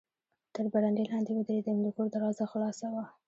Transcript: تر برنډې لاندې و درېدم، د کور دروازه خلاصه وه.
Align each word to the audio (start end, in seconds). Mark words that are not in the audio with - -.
تر 0.55 0.65
برنډې 0.73 1.03
لاندې 1.11 1.31
و 1.35 1.41
درېدم، 1.47 1.77
د 1.81 1.87
کور 1.95 2.07
دروازه 2.11 2.43
خلاصه 2.51 2.87
وه. 2.93 3.05